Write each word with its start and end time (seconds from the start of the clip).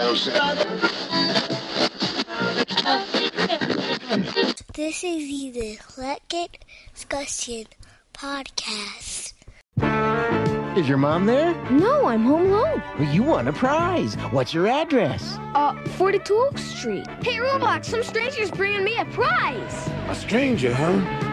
This 0.00 0.28
is 5.04 5.52
the 5.52 5.78
Let 5.98 6.26
Get 6.28 6.64
Discussion 6.94 7.66
Podcast. 8.14 9.34
Is 10.78 10.88
your 10.88 10.96
mom 10.96 11.26
there? 11.26 11.52
No, 11.70 12.06
I'm 12.06 12.24
home 12.24 12.46
alone. 12.46 12.82
Well, 12.98 13.14
you 13.14 13.22
won 13.22 13.48
a 13.48 13.52
prize. 13.52 14.14
What's 14.30 14.54
your 14.54 14.68
address? 14.68 15.36
Uh, 15.54 15.74
42 15.98 16.34
Oak 16.34 16.56
Street. 16.56 17.06
Hey, 17.22 17.36
Roadblock, 17.36 17.84
some 17.84 18.02
stranger's 18.02 18.50
bringing 18.50 18.82
me 18.82 18.96
a 18.96 19.04
prize. 19.04 19.90
A 20.08 20.14
stranger, 20.14 20.72
huh? 20.72 21.29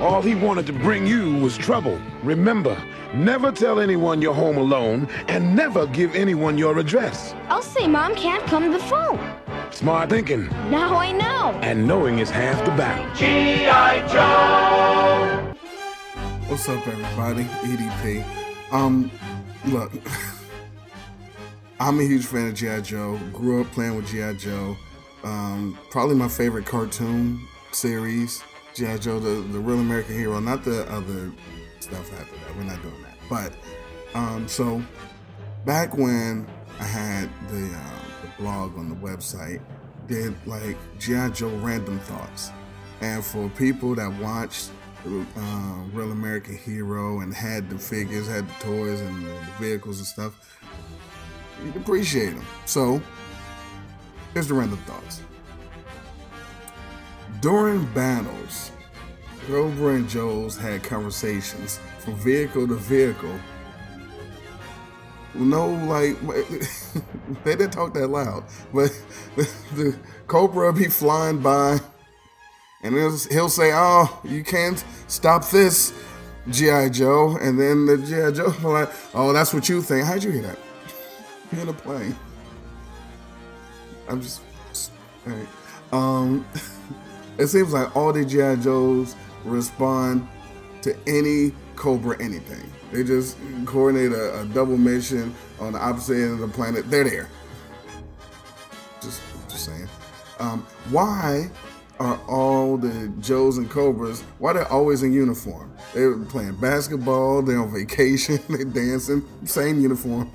All 0.00 0.22
he 0.22 0.36
wanted 0.36 0.64
to 0.68 0.72
bring 0.72 1.08
you 1.08 1.34
was 1.38 1.58
trouble. 1.58 2.00
Remember, 2.22 2.80
never 3.14 3.50
tell 3.50 3.80
anyone 3.80 4.22
you're 4.22 4.32
home 4.32 4.56
alone 4.56 5.08
and 5.26 5.56
never 5.56 5.88
give 5.88 6.14
anyone 6.14 6.56
your 6.56 6.78
address. 6.78 7.34
I'll 7.48 7.62
say 7.62 7.88
mom 7.88 8.14
can't 8.14 8.44
come 8.44 8.62
to 8.62 8.70
the 8.70 8.78
phone. 8.78 9.18
Smart 9.72 10.08
thinking. 10.10 10.46
Now 10.70 10.94
I 10.96 11.10
know. 11.10 11.58
And 11.62 11.88
knowing 11.88 12.20
is 12.20 12.30
half 12.30 12.64
the 12.64 12.70
battle. 12.72 13.12
G.I. 13.16 14.06
Joe! 14.06 15.54
What's 16.46 16.68
up, 16.68 16.86
everybody? 16.86 17.42
EDP. 17.66 18.24
Um, 18.70 19.10
look, 19.66 19.90
I'm 21.80 21.98
a 21.98 22.04
huge 22.04 22.24
fan 22.24 22.46
of 22.48 22.54
G.I. 22.54 22.82
Joe. 22.82 23.18
Grew 23.32 23.62
up 23.62 23.70
playing 23.72 23.96
with 23.96 24.06
G.I. 24.06 24.34
Joe. 24.34 24.76
Um, 25.24 25.76
probably 25.90 26.14
my 26.14 26.28
favorite 26.28 26.66
cartoon 26.66 27.40
series. 27.72 28.44
G.I. 28.74 28.98
Joe, 28.98 29.18
the, 29.18 29.40
the 29.48 29.58
real 29.58 29.80
American 29.80 30.14
hero, 30.14 30.38
not 30.40 30.64
the 30.64 30.90
other 30.92 31.32
stuff 31.80 32.12
after 32.20 32.36
that. 32.36 32.56
We're 32.56 32.64
not 32.64 32.80
doing 32.82 33.02
that. 33.02 33.16
But, 33.28 33.52
um, 34.16 34.46
so 34.48 34.82
back 35.64 35.96
when 35.96 36.48
I 36.78 36.84
had 36.84 37.28
the, 37.48 37.56
um, 37.56 38.00
the 38.22 38.42
blog 38.42 38.78
on 38.78 38.88
the 38.88 38.94
website, 38.96 39.60
did 40.06 40.34
like 40.46 40.76
G.I. 40.98 41.30
Joe 41.30 41.48
random 41.56 41.98
thoughts. 42.00 42.50
And 43.00 43.24
for 43.24 43.48
people 43.50 43.94
that 43.94 44.12
watched 44.20 44.70
uh, 45.06 45.84
Real 45.92 46.10
American 46.10 46.56
Hero 46.56 47.20
and 47.20 47.32
had 47.32 47.70
the 47.70 47.78
figures, 47.78 48.26
had 48.26 48.48
the 48.48 48.54
toys 48.64 49.00
and 49.00 49.26
the 49.26 49.34
vehicles 49.60 49.98
and 49.98 50.06
stuff, 50.06 50.58
you 51.64 51.72
appreciate 51.80 52.30
them. 52.30 52.44
So, 52.66 53.00
here's 54.34 54.48
the 54.48 54.54
random 54.54 54.78
thoughts. 54.78 55.22
During 57.40 57.84
battles, 57.94 58.72
Cobra 59.46 59.94
and 59.94 60.08
Joe's 60.08 60.56
had 60.56 60.82
conversations 60.82 61.78
from 62.00 62.16
vehicle 62.16 62.66
to 62.66 62.74
vehicle. 62.74 63.34
No, 65.34 65.68
like 65.68 66.20
they 67.44 67.54
didn't 67.54 67.70
talk 67.70 67.94
that 67.94 68.08
loud, 68.08 68.44
but 68.74 68.90
the, 69.36 69.96
Cobra 70.26 70.72
be 70.72 70.88
flying 70.88 71.38
by, 71.38 71.78
and 72.82 72.94
he'll 72.94 73.48
say, 73.48 73.70
"Oh, 73.72 74.20
you 74.24 74.42
can't 74.42 74.82
stop 75.06 75.48
this, 75.48 75.92
GI 76.50 76.90
Joe," 76.90 77.36
and 77.40 77.58
then 77.58 77.86
the 77.86 77.98
GI 77.98 78.36
Joe 78.36 78.52
like, 78.68 78.90
"Oh, 79.14 79.32
that's 79.32 79.54
what 79.54 79.68
you 79.68 79.80
think." 79.80 80.06
How'd 80.06 80.24
you 80.24 80.32
hear 80.32 80.42
that? 80.42 80.58
You're 81.52 81.60
in 81.62 81.68
a 81.68 81.72
plane. 81.72 82.16
I'm 84.08 84.20
just, 84.20 84.40
all 85.26 85.32
right. 85.34 85.48
Um, 85.92 86.44
it 87.38 87.46
seems 87.46 87.72
like 87.72 87.94
all 87.96 88.12
the 88.12 88.24
GI 88.24 88.62
Joes 88.62 89.14
respond 89.44 90.26
to 90.82 90.96
any 91.06 91.52
Cobra 91.76 92.20
anything. 92.20 92.70
They 92.92 93.04
just 93.04 93.36
coordinate 93.66 94.12
a, 94.12 94.40
a, 94.40 94.44
double 94.46 94.76
mission 94.76 95.34
on 95.60 95.74
the 95.74 95.78
opposite 95.78 96.14
end 96.14 96.32
of 96.32 96.38
the 96.40 96.48
planet. 96.48 96.90
They're 96.90 97.04
there. 97.04 97.28
Just, 99.00 99.22
just 99.48 99.66
saying. 99.66 99.88
Um, 100.40 100.66
why 100.90 101.50
are 102.00 102.18
all 102.28 102.76
the 102.76 103.12
Joes 103.20 103.58
and 103.58 103.70
Cobras? 103.70 104.22
Why 104.38 104.54
they're 104.54 104.70
always 104.72 105.02
in 105.02 105.12
uniform? 105.12 105.72
They're 105.94 106.16
playing 106.16 106.56
basketball. 106.56 107.42
They're 107.42 107.60
on 107.60 107.72
vacation. 107.72 108.40
They're 108.48 108.64
dancing. 108.64 109.24
Same 109.44 109.80
uniform. 109.80 110.30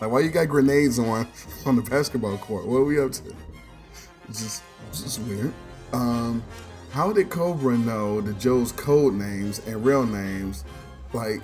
Like 0.00 0.10
why 0.10 0.20
you 0.20 0.30
got 0.30 0.48
grenades 0.48 0.98
on 0.98 1.26
on 1.66 1.76
the 1.76 1.82
basketball 1.82 2.36
court? 2.38 2.66
What 2.66 2.78
are 2.78 2.84
we 2.84 3.00
up 3.00 3.12
to? 3.12 3.34
It's 4.28 4.42
just, 4.42 4.62
it's 4.88 5.02
just 5.02 5.20
weird. 5.20 5.52
Um, 5.94 6.42
how 6.90 7.12
did 7.12 7.30
Cobra 7.30 7.78
know 7.78 8.20
the 8.20 8.32
Joe's 8.34 8.72
code 8.72 9.14
names 9.14 9.60
and 9.66 9.84
real 9.84 10.04
names? 10.04 10.64
Like 11.12 11.40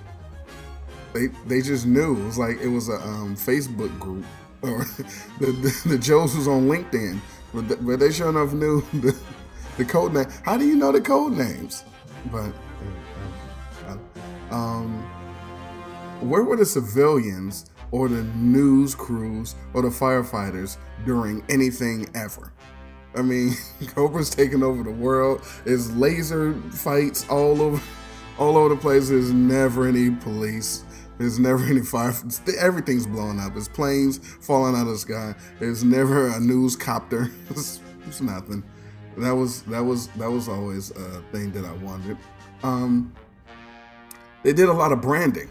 they 1.13 1.29
they 1.47 1.63
just 1.63 1.87
knew. 1.87 2.21
It 2.21 2.25
was 2.25 2.39
like 2.39 2.61
it 2.61 2.69
was 2.69 2.89
a 2.89 2.97
um, 2.97 3.37
Facebook 3.37 3.97
group, 4.01 4.25
or 4.63 4.85
the, 5.39 5.53
the, 5.53 5.89
the 5.91 5.99
Joes 5.99 6.37
was 6.37 6.49
on 6.49 6.69
LinkedIn, 6.69 7.21
but, 7.55 7.69
the, 7.69 7.77
but 7.77 8.01
they 8.01 8.11
sure 8.11 8.31
enough 8.31 8.53
knew 8.53 8.81
the, 9.01 9.17
the 9.77 9.85
code 9.85 10.15
name. 10.15 10.27
How 10.45 10.59
do 10.59 10.67
you 10.67 10.75
know 10.75 10.91
the 10.91 11.01
code 11.01 11.35
names? 11.35 11.85
But 12.33 12.53
um, 14.51 15.01
where 16.21 16.43
were 16.43 16.57
the 16.57 16.67
civilians 16.67 17.71
or 17.93 18.09
the 18.09 18.25
news 18.35 18.97
crews 18.97 19.55
or 19.75 19.83
the 19.83 19.89
firefighters 19.89 20.77
during 21.05 21.45
anything 21.49 22.09
ever? 22.15 22.53
I 23.15 23.23
mean, 23.23 23.55
Cobra's 23.89 24.31
taking 24.31 24.63
over 24.63 24.83
the 24.83 24.91
world. 24.91 25.43
There's 25.65 25.95
laser 25.97 26.55
fights 26.71 27.29
all 27.29 27.61
over, 27.61 27.83
all 28.39 28.57
over 28.57 28.75
the 28.75 28.81
place. 28.81 29.09
There's 29.09 29.33
never 29.33 29.87
any 29.87 30.11
police. 30.11 30.85
There's 31.19 31.39
never 31.39 31.65
any 31.67 31.81
fire. 31.81 32.15
Everything's 32.59 33.07
blowing 33.07 33.41
up. 33.41 33.53
There's 33.53 33.69
planes 33.69 34.19
falling 34.19 34.75
out 34.75 34.87
of 34.87 34.95
the 34.95 34.99
sky. 34.99 35.35
There's 35.59 35.85
never 35.85 36.29
a 36.29 36.41
news 36.41 36.77
copter. 36.77 37.31
It's, 37.51 37.81
it's 38.07 38.21
nothing. 38.21 38.65
That 39.17 39.35
was 39.35 39.63
that 39.63 39.83
was 39.83 40.07
that 40.09 40.31
was 40.31 40.49
always 40.49 40.91
a 40.93 41.23
thing 41.33 41.53
that 41.53 41.65
I 41.65 41.73
wanted. 41.85 42.17
Um, 42.63 43.13
they 44.43 44.53
did 44.53 44.69
a 44.69 44.73
lot 44.73 44.93
of 44.93 45.01
branding. 45.01 45.51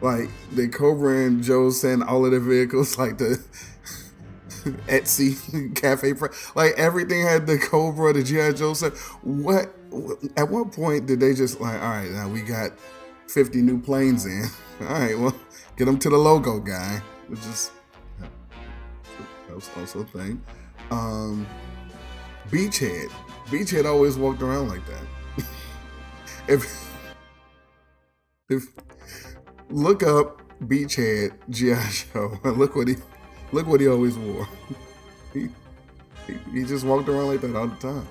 Like 0.00 0.28
the 0.52 0.68
Cobra 0.68 1.26
and 1.26 1.42
Joe 1.42 1.70
sent 1.70 2.02
all 2.02 2.24
of 2.24 2.32
their 2.32 2.40
vehicles, 2.40 2.98
like 2.98 3.18
the 3.18 3.42
Etsy 4.64 5.74
cafe, 5.80 6.14
like 6.54 6.74
everything 6.76 7.22
had 7.26 7.46
the 7.46 7.58
Cobra, 7.58 8.12
the 8.12 8.22
GI 8.22 8.54
Joe. 8.54 8.74
set. 8.74 8.92
what? 9.22 9.74
At 10.36 10.50
what 10.50 10.72
point 10.72 11.06
did 11.06 11.20
they 11.20 11.34
just 11.34 11.60
like? 11.60 11.80
All 11.80 11.90
right, 11.90 12.10
now 12.10 12.28
we 12.28 12.42
got 12.42 12.72
50 13.28 13.62
new 13.62 13.80
planes 13.80 14.26
in. 14.26 14.46
All 14.80 14.86
right, 14.86 15.18
well, 15.18 15.36
get 15.76 15.84
them 15.84 15.98
to 15.98 16.10
the 16.10 16.16
logo 16.16 16.58
guy. 16.58 17.00
Which 17.28 17.40
is 17.40 17.70
that 19.48 19.54
was 19.54 19.70
also 19.76 20.00
a 20.00 20.04
thing. 20.04 20.42
Um, 20.90 21.46
Beachhead. 22.48 23.10
Beachhead 23.46 23.84
always 23.84 24.16
walked 24.16 24.42
around 24.42 24.68
like 24.68 24.82
that. 24.86 25.44
if 26.48 26.92
if 28.48 28.66
look 29.70 30.02
up 30.02 30.42
Beachhead 30.62 31.32
GI 31.50 32.06
Joe 32.12 32.38
and 32.44 32.58
look 32.58 32.74
what 32.76 32.88
he 32.88 32.96
look 33.54 33.66
what 33.66 33.80
he 33.80 33.88
always 33.88 34.18
wore. 34.18 34.48
he, 35.32 35.48
he, 36.26 36.34
he 36.52 36.64
just 36.64 36.84
walked 36.84 37.08
around 37.08 37.28
like 37.28 37.40
that 37.40 37.56
all 37.56 37.68
the 37.68 37.76
time. 37.76 38.06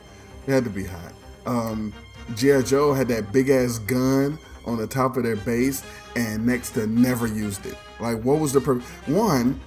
It 0.47 0.51
had 0.51 0.63
to 0.63 0.69
be 0.69 0.85
hot. 0.85 1.13
Um, 1.45 1.93
GI 2.35 2.63
Joe 2.63 2.93
had 2.93 3.07
that 3.09 3.31
big 3.31 3.49
ass 3.49 3.79
gun 3.79 4.39
on 4.65 4.77
the 4.77 4.87
top 4.87 5.17
of 5.17 5.23
their 5.23 5.35
base 5.35 5.83
and 6.15 6.45
next 6.45 6.71
to 6.71 6.87
never 6.87 7.27
used 7.27 7.65
it. 7.65 7.77
Like, 7.99 8.21
what 8.21 8.39
was 8.39 8.53
the 8.53 8.61
purpose? 8.61 8.87
One, 9.07 9.59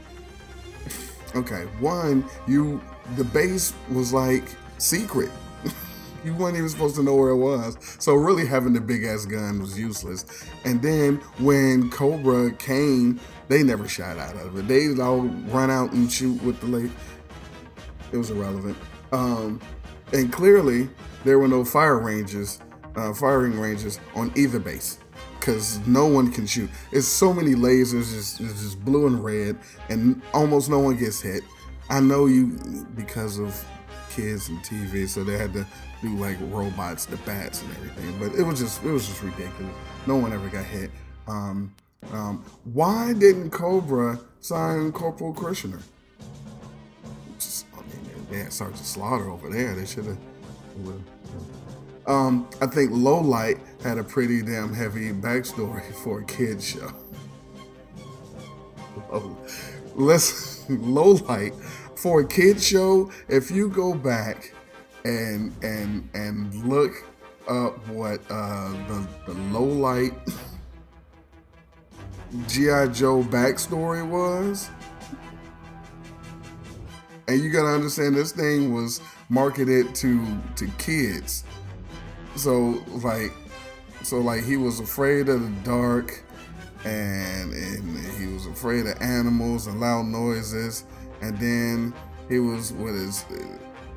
okay, 1.37 1.65
one, 1.81 2.25
you, 2.49 2.81
the 3.17 3.25
base 3.25 3.75
was 3.93 4.13
like 4.13 4.45
secret. 4.79 5.31
you 6.27 6.35
weren't 6.35 6.57
even 6.57 6.69
supposed 6.69 6.97
to 6.97 7.03
know 7.03 7.15
where 7.15 7.31
it 7.31 7.37
was. 7.37 7.79
So, 8.01 8.15
really, 8.15 8.47
having 8.47 8.73
the 8.73 8.81
big 8.81 9.05
ass 9.05 9.25
gun 9.25 9.61
was 9.61 9.79
useless. 9.79 10.27
And 10.65 10.83
then 10.83 11.17
when 11.39 11.89
Cobra 11.91 12.51
came, 12.53 13.21
they 13.49 13.63
never 13.63 13.87
shot 13.87 14.19
out 14.19 14.35
of 14.35 14.59
it. 14.59 14.67
They 14.67 14.89
all 15.01 15.23
run 15.23 15.71
out 15.71 15.93
and 15.93 16.13
shoot 16.13 16.43
with 16.43 16.61
the 16.61 16.67
lake. 16.67 16.91
It 18.11 18.17
was 18.17 18.31
irrelevant. 18.31 18.77
Um, 19.13 19.61
and 20.13 20.33
clearly, 20.33 20.89
there 21.25 21.39
were 21.39 21.49
no 21.49 21.65
fire 21.65 21.99
ranges 21.99 22.61
uh, 22.97 23.13
firing 23.13 23.61
ranges 23.61 24.01
on 24.15 24.33
either 24.37 24.59
base 24.59 24.99
because 25.39 25.79
no 25.87 26.07
one 26.07 26.33
can 26.33 26.47
shoot. 26.47 26.69
It's 26.91 27.07
so 27.07 27.33
many 27.33 27.55
lasers, 27.55 28.15
it's 28.15 28.39
just 28.39 28.85
blue 28.85 29.07
and 29.07 29.23
red, 29.23 29.59
and 29.89 30.21
almost 30.33 30.71
no 30.71 30.81
one 30.81 30.97
gets 30.97 31.21
hit. 31.21 31.45
I 31.89 32.01
know 32.01 32.27
you 32.27 32.47
because 32.97 33.39
of 33.39 33.65
kids 34.17 34.49
and 34.49 34.59
TV, 34.61 35.07
so 35.07 35.23
they 35.23 35.37
had 35.37 35.53
to 35.53 35.67
do 36.01 36.17
like 36.17 36.39
robots, 36.51 37.05
the 37.05 37.17
bats, 37.19 37.63
and 37.63 37.71
everything. 37.77 38.19
But 38.19 38.39
it 38.39 38.43
was 38.43 38.61
just 38.61 38.83
it 38.83 38.91
was 38.91 39.07
just 39.07 39.23
ridiculous. 39.23 39.75
No 40.07 40.17
one 40.17 40.33
ever 40.33 40.49
got 40.49 40.65
hit. 40.65 40.91
Um, 41.29 41.75
um, 42.13 42.45
why 42.73 43.13
didn't 43.13 43.51
Cobra 43.51 44.19
sign 44.41 44.93
Corporal 44.93 45.35
Kirchner? 45.35 45.81
Just, 47.39 47.67
I 47.75 47.81
mean, 47.81 48.27
they 48.31 48.39
had 48.39 48.53
Sergeant 48.53 48.79
Slaughter 48.87 49.29
over 49.29 49.51
there. 49.51 49.75
They 49.75 49.85
should 49.87 50.07
have. 50.07 50.19
Um, 52.07 52.49
I 52.61 52.67
think 52.67 52.93
Low 52.93 53.21
Light 53.21 53.59
had 53.83 53.99
a 53.99 54.05
pretty 54.05 54.41
damn 54.41 54.73
heavy 54.73 55.13
backstory 55.13 55.93
for 56.05 56.21
a 56.21 56.25
kid 56.25 56.63
show. 56.63 56.91
low, 59.13 59.37
let's 59.95 60.69
low 60.71 61.13
light 61.29 61.53
for 61.97 62.21
a 62.21 62.27
kid 62.27 62.63
show. 62.63 63.11
If 63.29 63.51
you 63.51 63.69
go 63.69 63.95
back 63.95 64.53
and 65.05 65.53
and 65.63 66.09
and 66.15 66.55
look 66.65 67.05
up 67.49 67.87
what 67.89 68.21
uh, 68.31 68.71
the 68.89 69.09
the 69.27 69.35
low 69.53 69.65
light 69.65 70.13
GI 72.49 72.89
Joe 72.93 73.23
backstory 73.23 74.07
was, 74.07 74.69
and 77.29 77.41
you 77.41 77.51
gotta 77.51 77.69
understand 77.69 78.15
this 78.15 78.33
thing 78.33 78.75
was 78.75 79.01
marketed 79.29 79.95
to 79.97 80.39
to 80.57 80.67
kids. 80.79 81.45
So 82.35 82.83
like 83.03 83.33
so 84.03 84.19
like 84.19 84.45
he 84.45 84.57
was 84.57 84.81
afraid 84.81 85.29
of 85.29 85.43
the 85.43 85.71
dark 85.71 86.23
and 86.85 87.53
and 87.53 87.99
he 88.19 88.27
was 88.27 88.47
afraid 88.47 88.87
of 88.87 89.01
animals 89.01 89.67
and 89.67 89.81
loud 89.81 90.07
noises 90.07 90.85
and 91.21 91.37
then 91.39 91.95
he 92.29 92.39
was 92.39 92.73
with 92.73 92.95
his 92.95 93.25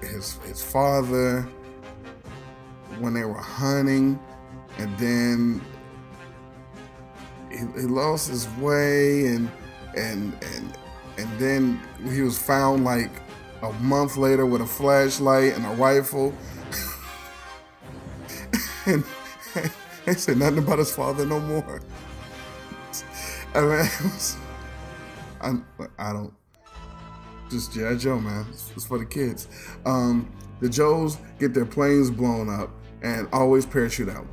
his 0.02 0.38
his 0.46 0.64
father 0.64 1.48
when 3.00 3.14
they 3.14 3.26
were 3.26 3.42
hunting. 3.42 4.20
And 4.78 4.98
then 4.98 5.62
he, 7.50 7.58
he 7.58 7.88
lost 7.88 8.30
his 8.30 8.48
way 8.58 9.28
and 9.28 9.50
and 9.96 10.34
and 10.42 10.78
and 11.18 11.40
then 11.40 11.82
he 12.14 12.22
was 12.22 12.38
found 12.38 12.86
like 12.86 13.12
a 13.62 13.74
month 13.74 14.16
later 14.16 14.46
with 14.46 14.62
a 14.62 14.66
flashlight 14.66 15.56
and 15.56 15.66
a 15.66 15.70
rifle. 15.70 16.34
And 18.86 19.04
he 20.06 20.14
said 20.14 20.38
nothing 20.38 20.60
about 20.60 20.80
his 20.80 20.96
father 20.96 21.24
no 21.26 21.40
more. 21.40 21.82
I 23.54 23.62
mean, 23.62 23.72
it 23.72 24.04
was, 24.04 24.38
I, 25.42 25.54
I 26.00 26.14
don't 26.14 26.34
just 27.50 27.74
G.I. 27.74 27.96
Joe, 27.96 28.20
man. 28.20 28.46
It's, 28.50 28.86
for 28.86 28.98
the 28.98 29.06
kids. 29.06 29.48
Um, 29.86 30.32
the 30.60 30.70
Joes 30.70 31.18
get 31.40 31.54
their 31.54 31.66
planes 31.66 32.12
blown 32.12 32.50
up 32.50 32.72
and 33.02 33.28
always 33.32 33.66
parachute 33.66 34.10
out. 34.10 34.28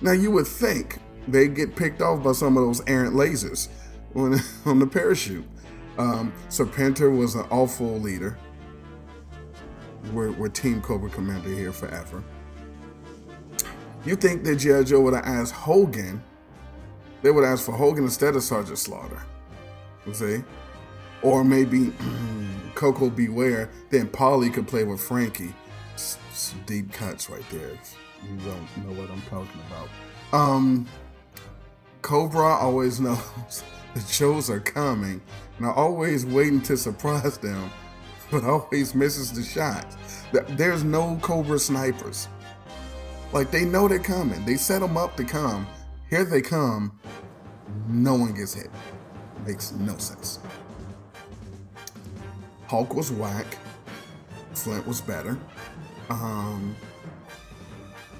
Now, 0.00 0.12
you 0.12 0.30
would 0.30 0.46
think 0.46 0.98
they 1.28 1.48
get 1.48 1.74
picked 1.74 2.02
off 2.02 2.22
by 2.22 2.32
some 2.32 2.56
of 2.56 2.62
those 2.62 2.82
errant 2.86 3.14
lasers 3.14 3.68
when, 4.12 4.38
on 4.64 4.78
the 4.78 4.86
parachute. 4.86 5.44
Um, 5.98 6.32
Serpentor 6.48 7.16
was 7.16 7.34
an 7.34 7.46
awful 7.50 7.98
leader. 7.98 8.38
We're, 10.12 10.30
we're 10.32 10.48
Team 10.48 10.80
Cobra 10.80 11.10
Commander 11.10 11.48
here 11.48 11.72
forever. 11.72 12.22
You 14.04 14.14
think 14.14 14.44
that 14.44 14.56
G.I. 14.56 14.84
Joe 14.84 15.00
would 15.00 15.14
have 15.14 15.24
asked 15.24 15.52
Hogan, 15.52 16.22
they 17.22 17.30
would 17.32 17.44
ask 17.44 17.64
for 17.64 17.72
Hogan 17.72 18.04
instead 18.04 18.36
of 18.36 18.42
Sergeant 18.42 18.78
Slaughter. 18.78 19.20
You 20.06 20.14
see? 20.14 20.44
Or 21.26 21.42
maybe 21.42 21.92
Koko 22.76 23.10
B. 23.10 23.28
Ware, 23.28 23.68
then 23.90 24.06
Polly 24.06 24.48
could 24.48 24.68
play 24.68 24.84
with 24.84 25.00
Frankie. 25.00 25.52
Deep 26.66 26.92
cuts 26.92 27.28
right 27.28 27.42
there. 27.50 27.72
You 28.22 28.36
don't 28.44 28.86
know 28.86 29.00
what 29.00 29.10
I'm 29.10 29.22
talking 29.22 29.60
about. 29.66 29.88
Um, 30.32 30.86
Cobra 32.02 32.54
always 32.54 33.00
knows 33.00 33.64
the 33.94 34.00
Joes 34.08 34.48
are 34.48 34.60
coming, 34.60 35.20
and 35.56 35.66
are 35.66 35.74
always 35.74 36.24
waiting 36.24 36.60
to 36.62 36.76
surprise 36.76 37.38
them, 37.38 37.72
but 38.30 38.44
always 38.44 38.94
misses 38.94 39.32
the 39.32 39.42
shots. 39.42 39.96
There's 40.50 40.84
no 40.84 41.18
Cobra 41.22 41.58
snipers. 41.58 42.28
Like 43.32 43.50
they 43.50 43.64
know 43.64 43.88
they're 43.88 43.98
coming. 43.98 44.44
They 44.44 44.56
set 44.56 44.80
them 44.80 44.96
up 44.96 45.16
to 45.16 45.24
come. 45.24 45.66
Here 46.08 46.24
they 46.24 46.40
come. 46.40 47.00
No 47.88 48.14
one 48.14 48.32
gets 48.32 48.54
hit. 48.54 48.70
Makes 49.44 49.72
no 49.72 49.96
sense. 49.96 50.38
Hulk 52.68 52.94
was 52.94 53.10
whack. 53.12 53.46
Flint 54.54 54.86
was 54.86 55.00
better. 55.00 55.38
Um, 56.10 56.76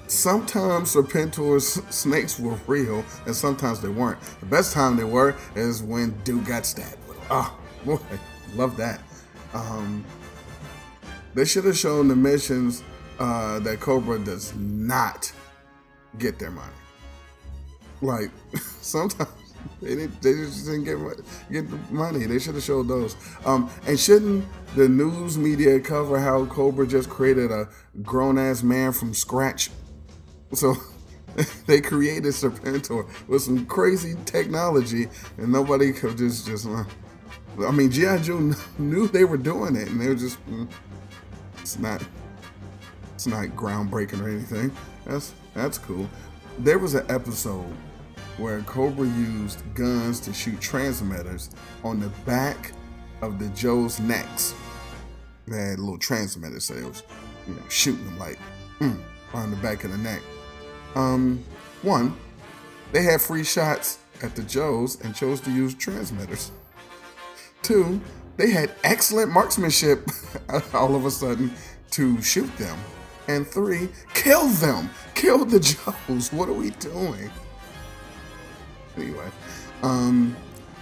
sometimes 0.07 0.95
Serpentor's 0.95 1.73
snakes 1.93 2.39
were 2.39 2.57
real, 2.67 3.03
and 3.25 3.35
sometimes 3.35 3.81
they 3.81 3.89
weren't. 3.89 4.19
The 4.39 4.45
best 4.45 4.73
time 4.73 4.95
they 4.95 5.03
were 5.03 5.35
is 5.55 5.83
when 5.83 6.11
dude 6.23 6.45
got 6.45 6.65
stabbed. 6.65 6.97
Oh, 7.29 7.57
boy, 7.85 7.99
love 8.55 8.77
that. 8.77 9.01
Um, 9.53 10.05
they 11.33 11.45
should 11.45 11.65
have 11.65 11.77
shown 11.77 12.07
the 12.07 12.15
missions 12.15 12.83
uh, 13.19 13.59
that 13.59 13.79
Cobra 13.79 14.19
does 14.19 14.55
not 14.55 15.31
get 16.17 16.39
their 16.39 16.51
money. 16.51 16.71
Like 18.01 18.31
sometimes 18.81 19.46
they 19.81 19.95
didn't. 19.95 20.21
They 20.21 20.33
just 20.33 20.65
didn't 20.65 20.83
get 20.85 20.97
get 21.51 21.69
the 21.69 21.93
money. 21.93 22.25
They 22.25 22.39
should 22.39 22.55
have 22.55 22.63
showed 22.63 22.87
those. 22.87 23.15
Um, 23.45 23.69
and 23.87 23.99
shouldn't 23.99 24.45
the 24.75 24.87
news 24.87 25.37
media 25.37 25.79
cover 25.79 26.19
how 26.19 26.45
Cobra 26.45 26.87
just 26.87 27.09
created 27.09 27.51
a 27.51 27.69
grown 28.01 28.37
ass 28.37 28.63
man 28.63 28.91
from 28.91 29.13
scratch? 29.13 29.69
So 30.53 30.75
they 31.67 31.81
created 31.81 32.33
Serpentor 32.33 33.07
with 33.27 33.41
some 33.41 33.65
crazy 33.65 34.15
technology, 34.25 35.07
and 35.37 35.51
nobody 35.51 35.91
could 35.93 36.17
just 36.17 36.47
just. 36.47 36.67
Uh, 36.67 36.83
I 37.65 37.71
mean, 37.71 37.89
GI 37.91 38.19
Joe 38.21 38.53
knew 38.77 39.07
they 39.07 39.25
were 39.25 39.37
doing 39.37 39.75
it, 39.75 39.89
and 39.89 39.99
they 39.99 40.07
were 40.07 40.15
just. 40.15 40.43
Mm, 40.47 40.67
it's 41.59 41.77
not. 41.79 42.03
It's 43.15 43.27
not 43.27 43.47
groundbreaking 43.47 44.21
or 44.21 44.29
anything. 44.29 44.71
That's 45.05 45.33
that's 45.53 45.77
cool. 45.77 46.09
There 46.59 46.79
was 46.79 46.95
an 46.95 47.05
episode 47.09 47.75
where 48.37 48.61
Cobra 48.61 49.07
used 49.07 49.61
guns 49.73 50.19
to 50.21 50.33
shoot 50.33 50.59
transmitters 50.61 51.49
on 51.83 51.99
the 51.99 52.09
back 52.25 52.71
of 53.21 53.39
the 53.39 53.47
Joe's 53.49 53.99
necks. 53.99 54.53
They 55.47 55.57
had 55.57 55.79
little 55.79 55.97
transmitters, 55.97 56.65
so 56.65 56.75
it 56.75 56.85
was, 56.85 57.03
you 57.47 57.53
know, 57.53 57.61
shooting 57.69 58.05
them 58.05 58.19
like 58.19 58.37
mm, 58.79 58.99
on 59.33 59.49
the 59.49 59.57
back 59.57 59.83
of 59.83 59.91
the 59.91 59.97
neck. 59.97 60.21
Um, 60.95 61.43
one, 61.81 62.15
they 62.91 63.03
had 63.03 63.21
free 63.21 63.43
shots 63.43 63.99
at 64.23 64.35
the 64.35 64.43
Joes 64.43 64.99
and 65.01 65.15
chose 65.15 65.39
to 65.41 65.51
use 65.51 65.73
transmitters. 65.73 66.51
Two, 67.61 68.01
they 68.37 68.51
had 68.51 68.73
excellent 68.83 69.31
marksmanship 69.31 70.07
all 70.73 70.95
of 70.95 71.05
a 71.05 71.11
sudden 71.11 71.51
to 71.91 72.21
shoot 72.21 72.55
them. 72.57 72.77
And 73.27 73.45
three, 73.45 73.89
kill 74.13 74.47
them. 74.47 74.89
Kill 75.15 75.43
the 75.43 75.59
Joes. 76.07 76.31
What 76.31 76.49
are 76.49 76.53
we 76.53 76.69
doing? 76.71 77.29
Anyway, 78.97 79.29
um, 79.83 80.35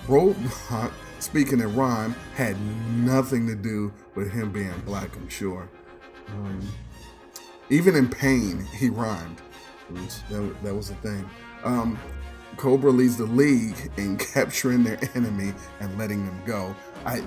Roadblock, 0.07 0.91
speaking 1.19 1.59
in 1.59 1.75
rhyme, 1.75 2.15
had 2.35 2.57
nothing 2.91 3.47
to 3.47 3.55
do 3.55 3.91
with 4.15 4.31
him 4.31 4.51
being 4.51 4.73
black, 4.85 5.15
I'm 5.15 5.29
sure. 5.29 5.69
Um, 6.29 6.67
even 7.69 7.95
in 7.95 8.07
pain, 8.09 8.65
he 8.77 8.89
rhymed. 8.89 9.41
That, 10.29 10.55
that, 10.63 10.73
was 10.73 10.89
the 10.89 10.95
thing. 10.95 11.29
Um, 11.63 11.99
Cobra 12.57 12.91
leads 12.91 13.17
the 13.17 13.25
league 13.25 13.91
in 13.97 14.17
capturing 14.33 14.83
their 14.83 14.99
enemy 15.15 15.53
and 15.79 15.97
letting 15.97 16.25
them 16.25 16.41
go. 16.45 16.75
I, 17.05 17.21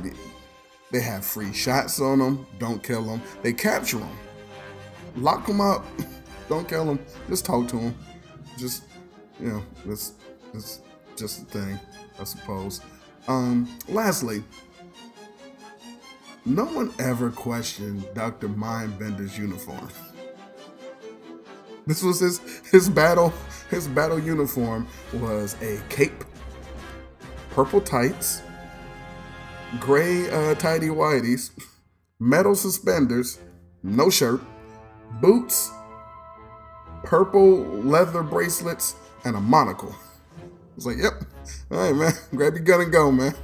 they 0.90 1.00
have 1.00 1.24
free 1.24 1.52
shots 1.52 2.00
on 2.00 2.18
them. 2.18 2.46
Don't 2.58 2.82
kill 2.82 3.04
them. 3.04 3.22
They 3.42 3.52
capture 3.52 3.98
them. 3.98 4.16
Lock 5.16 5.46
them 5.46 5.60
up. 5.60 5.84
Don't 6.48 6.68
kill 6.68 6.86
them. 6.86 6.98
Just 7.28 7.44
talk 7.44 7.68
to 7.68 7.76
them. 7.76 7.94
Just, 8.56 8.84
you 9.38 9.48
know, 9.48 9.62
let's 9.84 10.14
it's 10.54 10.80
just 11.16 11.42
a 11.42 11.44
thing, 11.46 11.78
I 12.20 12.24
suppose. 12.24 12.80
Um, 13.26 13.68
lastly, 13.88 14.42
no 16.44 16.64
one 16.64 16.92
ever 16.98 17.30
questioned 17.30 18.06
Dr. 18.14 18.48
Mindbender's 18.48 19.36
uniform. 19.36 19.88
This 21.86 22.02
was 22.02 22.20
his 22.20 22.40
his 22.70 22.88
battle 22.88 23.32
his 23.70 23.86
battle 23.88 24.18
uniform 24.18 24.86
was 25.12 25.56
a 25.62 25.80
cape, 25.90 26.24
purple 27.50 27.80
tights, 27.80 28.42
gray 29.78 30.30
uh, 30.30 30.54
tidy 30.54 30.88
whities, 30.88 31.50
metal 32.18 32.54
suspenders, 32.54 33.38
no 33.82 34.08
shirt, 34.08 34.40
boots, 35.20 35.70
purple 37.04 37.58
leather 37.82 38.22
bracelets, 38.22 38.96
and 39.24 39.36
a 39.36 39.40
monocle 39.40 39.94
was 40.78 40.86
like, 40.86 40.98
yep. 40.98 41.24
All 41.70 41.78
right, 41.78 41.94
man. 41.94 42.12
Grab 42.36 42.54
your 42.54 42.62
gun 42.62 42.80
and 42.82 42.92
go, 42.92 43.10
man. 43.10 43.34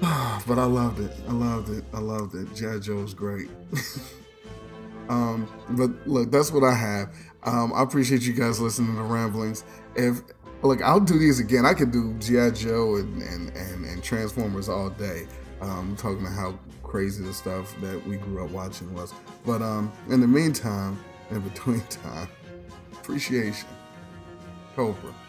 but 0.46 0.58
I 0.58 0.64
loved 0.64 1.00
it. 1.00 1.12
I 1.28 1.32
loved 1.32 1.70
it. 1.70 1.84
I 1.92 1.98
loved 1.98 2.34
it. 2.36 2.54
G.I. 2.54 2.78
Joe 2.78 2.96
was 2.96 3.12
great. 3.12 3.48
um, 5.08 5.48
but 5.70 5.90
look, 6.06 6.30
that's 6.30 6.52
what 6.52 6.62
I 6.62 6.72
have. 6.72 7.12
Um, 7.42 7.72
I 7.74 7.82
appreciate 7.82 8.22
you 8.22 8.32
guys 8.32 8.60
listening 8.60 8.94
to 8.96 9.02
ramblings. 9.02 9.64
If 9.96 10.20
look, 10.62 10.80
I'll 10.82 11.00
do 11.00 11.18
these 11.18 11.40
again. 11.40 11.66
I 11.66 11.74
could 11.74 11.90
do 11.90 12.14
G.I. 12.20 12.50
Joe 12.50 12.96
and, 12.96 13.22
and, 13.22 13.50
and, 13.56 13.84
and 13.84 14.02
Transformers 14.04 14.68
all 14.68 14.90
day. 14.90 15.26
Um, 15.60 15.96
talking 15.98 16.20
about 16.20 16.34
how 16.34 16.58
crazy 16.84 17.24
the 17.24 17.32
stuff 17.32 17.74
that 17.80 18.06
we 18.06 18.18
grew 18.18 18.44
up 18.44 18.50
watching 18.50 18.94
was. 18.94 19.12
But 19.44 19.62
um, 19.62 19.90
in 20.10 20.20
the 20.20 20.28
meantime, 20.28 21.02
in 21.30 21.40
between 21.40 21.80
time, 21.88 22.28
appreciation. 22.92 23.66
Cobra. 24.76 25.25